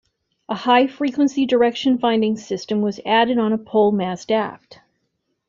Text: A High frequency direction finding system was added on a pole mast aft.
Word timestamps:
A 0.49 0.55
High 0.55 0.87
frequency 0.87 1.45
direction 1.45 1.99
finding 1.99 2.35
system 2.35 2.81
was 2.81 2.99
added 3.05 3.37
on 3.37 3.53
a 3.53 3.57
pole 3.59 3.91
mast 3.91 4.31
aft. 4.31 4.79